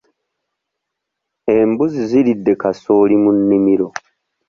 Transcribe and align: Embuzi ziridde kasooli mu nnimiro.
Embuzi 1.57 2.01
ziridde 2.09 2.53
kasooli 2.61 3.15
mu 3.23 3.31
nnimiro. 3.37 3.87